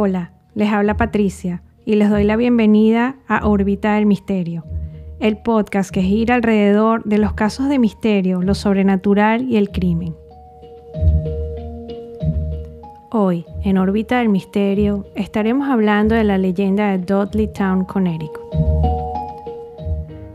[0.00, 4.62] Hola, les habla Patricia y les doy la bienvenida a Órbita del Misterio,
[5.18, 10.14] el podcast que gira alrededor de los casos de misterio, lo sobrenatural y el crimen.
[13.10, 18.44] Hoy, en Órbita del Misterio, estaremos hablando de la leyenda de Dudley Town, Connecticut.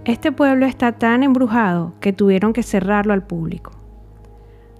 [0.04, 3.72] Este pueblo está tan embrujado que tuvieron que cerrarlo al público.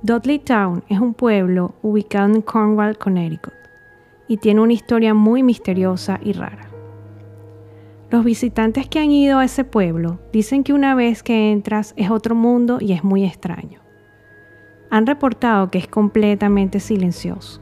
[0.02, 3.63] Dudley Town es un pueblo ubicado en Cornwall, Connecticut,
[4.28, 6.70] y tiene una historia muy misteriosa y rara.
[8.14, 12.12] Los visitantes que han ido a ese pueblo dicen que una vez que entras es
[12.12, 13.80] otro mundo y es muy extraño.
[14.92, 17.60] Han reportado que es completamente silencioso.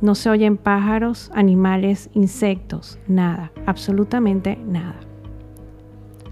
[0.00, 5.00] No se oyen pájaros, animales, insectos, nada, absolutamente nada.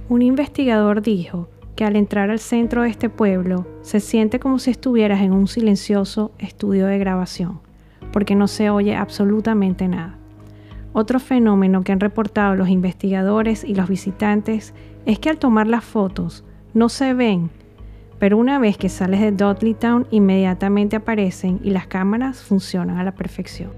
[0.08, 4.70] Un investigador dijo que al entrar al centro de este pueblo se siente como si
[4.70, 7.61] estuvieras en un silencioso estudio de grabación,
[8.12, 10.16] porque no se oye absolutamente nada.
[10.92, 14.75] Otro fenómeno que han reportado los investigadores y los visitantes
[15.06, 16.44] es que al tomar las fotos
[16.75, 17.50] no se ven,
[18.19, 23.05] pero una vez que sales de Dudley Town inmediatamente aparecen y las cámaras funcionan a
[23.05, 23.70] la perfección.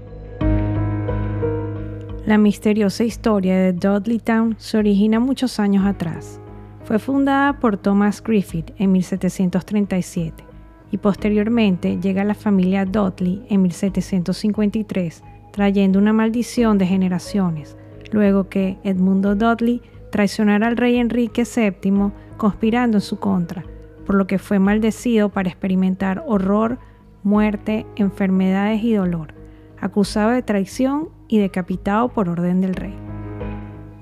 [2.25, 6.39] La misteriosa historia de Dudley Town se origina muchos años atrás.
[6.85, 10.52] Fue fundada por Thomas Griffith en 1737
[10.93, 17.75] y posteriormente llega la familia Dudley en 1753, trayendo una maldición de generaciones,
[18.11, 23.65] luego que Edmundo Dudley traicionara al rey Enrique VII conspirando en su contra,
[24.05, 26.77] por lo que fue maldecido para experimentar horror,
[27.23, 29.33] muerte, enfermedades y dolor,
[29.81, 32.93] acusado de traición y decapitado por orden del rey.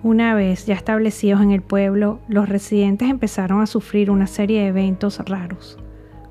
[0.04, 4.68] Una vez ya establecidos en el pueblo, los residentes empezaron a sufrir una serie de
[4.68, 5.78] eventos raros,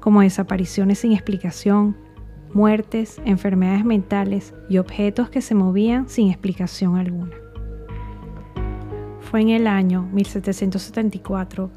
[0.00, 1.96] como desapariciones sin explicación,
[2.52, 7.36] muertes, enfermedades mentales y objetos que se movían sin explicación alguna.
[9.20, 11.70] Fue en el año 1774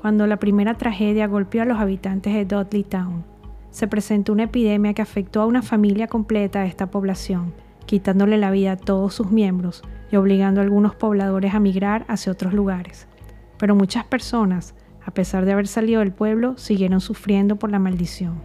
[0.00, 3.24] cuando la primera tragedia golpeó a los habitantes de Dudley Town.
[3.70, 7.52] Se presentó una epidemia que afectó a una familia completa de esta población
[7.90, 12.30] quitándole la vida a todos sus miembros y obligando a algunos pobladores a migrar hacia
[12.30, 13.08] otros lugares.
[13.58, 14.76] Pero muchas personas,
[15.10, 18.40] a pesar de haber salido del pueblo, siguieron sufriendo por la maldición,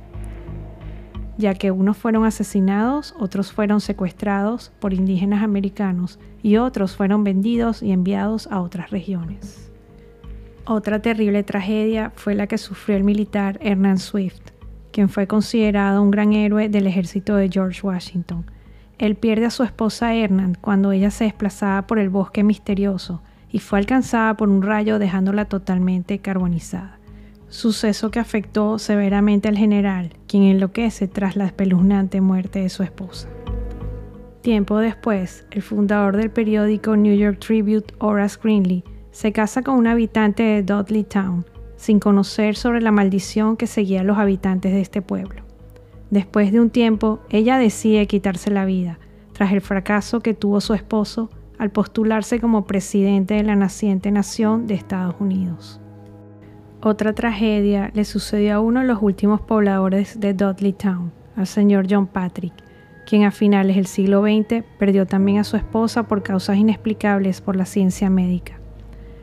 [1.38, 7.84] ya que unos fueron asesinados, otros fueron secuestrados por indígenas americanos y otros fueron vendidos
[7.84, 9.72] y enviados a otras regiones.
[10.66, 14.42] Otra terrible tragedia fue la que sufrió el militar Hernán Swift,
[14.92, 18.44] quien fue considerado un gran héroe del ejército de George Washington,
[18.98, 23.22] él pierde a su esposa Hernán cuando ella se desplazaba por el bosque misterioso
[23.56, 27.00] y fue alcanzada por un rayo dejándola totalmente carbonizada.
[27.48, 33.30] Suceso que afectó severamente al general, quien enloquece tras la espeluznante muerte de su esposa.
[34.42, 39.88] Tiempo después, el fundador del periódico New York Tribute, Horace Greenlee, se casa con un
[39.88, 41.46] habitante de Dudley Town,
[41.78, 45.44] sin conocer sobre la maldición que seguía a los habitantes de este pueblo.
[46.10, 49.00] Después de un tiempo, ella decide quitarse la vida,
[49.32, 54.68] tras el fracaso que tuvo su esposo al postularse como presidente de la naciente nación
[54.68, 55.80] de Estados Unidos.
[56.82, 61.88] Otra tragedia le sucedió a uno de los últimos pobladores de Dudley Town, al señor
[61.90, 62.54] John Patrick,
[63.06, 67.56] quien a finales del siglo XX perdió también a su esposa por causas inexplicables por
[67.56, 68.60] la ciencia médica.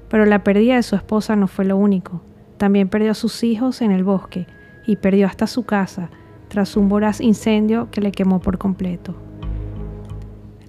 [0.08, 2.22] Pero la pérdida de su esposa no fue lo único,
[2.56, 4.46] también perdió a sus hijos en el bosque
[4.86, 6.10] y perdió hasta su casa,
[6.48, 9.14] tras un voraz incendio que le quemó por completo.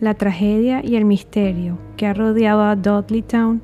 [0.04, 3.62] La tragedia y el misterio que ha rodeado a Dudley Town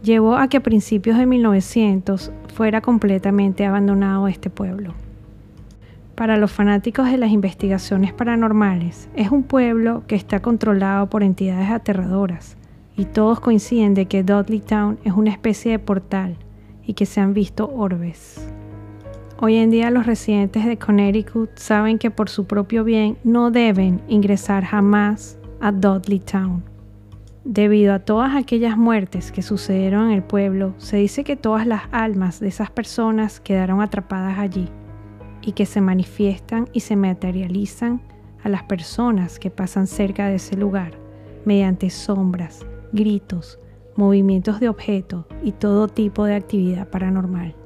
[0.00, 4.94] llevó a que a principios de 1900 fuera completamente abandonado este pueblo.
[6.14, 11.70] Para los fanáticos de las investigaciones paranormales, es un pueblo que está controlado por entidades
[11.70, 12.56] aterradoras,
[12.96, 16.36] y todos coinciden de que Dudley Town es una especie de portal
[16.86, 18.51] y que se han visto orbes.
[19.44, 24.00] Hoy en día los residentes de Connecticut saben que por su propio bien no deben
[24.06, 26.62] ingresar jamás a Dudley Town.
[27.42, 31.82] Debido a todas aquellas muertes que sucedieron en el pueblo, se dice que todas las
[31.90, 34.68] almas de esas personas quedaron atrapadas allí
[35.40, 38.00] y que se manifiestan y se materializan
[38.44, 40.92] a las personas que pasan cerca de ese lugar
[41.44, 43.58] mediante sombras, gritos,
[43.96, 47.56] movimientos de objetos y todo tipo de actividad paranormal.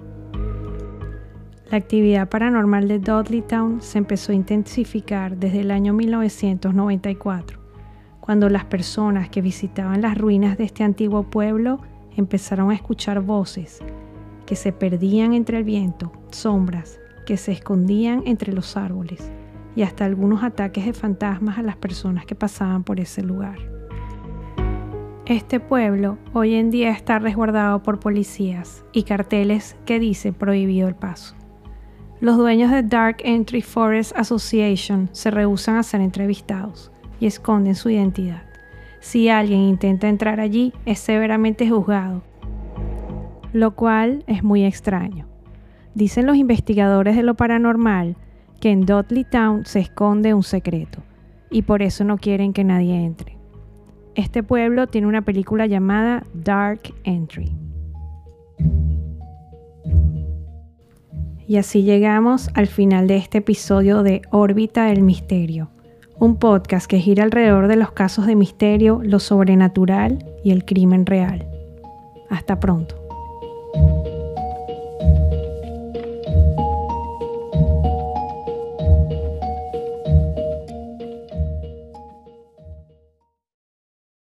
[1.70, 7.58] La actividad paranormal de Dudley Town se empezó a intensificar desde el año 1994,
[8.20, 11.80] cuando las personas que visitaban las ruinas de este antiguo pueblo
[12.16, 13.80] empezaron a escuchar voces
[14.46, 19.32] que se perdían entre el viento, sombras que se escondían entre los árboles
[19.74, 23.58] y hasta algunos ataques de fantasmas a las personas que pasaban por ese lugar.
[25.26, 30.94] Este pueblo hoy en día está resguardado por policías y carteles que dice prohibido el
[30.94, 31.34] paso.
[32.18, 36.90] Los dueños de Dark Entry Forest Association se rehusan a ser entrevistados
[37.20, 38.42] y esconden su identidad.
[39.00, 42.22] Si alguien intenta entrar allí, es severamente juzgado,
[43.52, 45.26] lo cual es muy extraño.
[45.94, 48.16] Dicen los investigadores de lo paranormal
[48.60, 51.02] que en Dudley Town se esconde un secreto
[51.50, 53.36] y por eso no quieren que nadie entre.
[54.14, 57.65] Este pueblo tiene una película llamada Dark Entry.
[61.48, 65.70] Y así llegamos al final de este episodio de Órbita del Misterio,
[66.18, 71.06] un podcast que gira alrededor de los casos de misterio, lo sobrenatural y el crimen
[71.06, 71.46] real.
[72.30, 73.05] Hasta pronto.